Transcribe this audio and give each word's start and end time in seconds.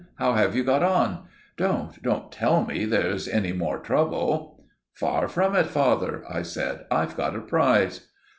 How 0.15 0.33
have 0.33 0.55
you 0.55 0.63
got 0.63 0.81
on? 0.81 1.25
Don't—don't 1.57 2.31
tell 2.31 2.65
me 2.65 2.85
there's 2.85 3.27
any 3.27 3.53
more 3.53 3.77
trouble!" 3.77 4.65
"Far 4.95 5.27
from 5.27 5.55
it, 5.55 5.67
father," 5.67 6.23
I 6.27 6.41
said. 6.41 6.87
"I've 6.89 7.15
got 7.15 7.35
a 7.35 7.39
prize." 7.39 8.07